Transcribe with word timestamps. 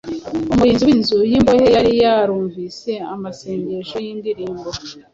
Umurinzi 0.53 0.83
w’inzu 0.87 1.17
y’imbohe 1.31 1.65
yari 1.75 1.91
yarumvise 2.03 2.91
amasengesho 3.13 3.95
n’indirimbo 4.03 4.69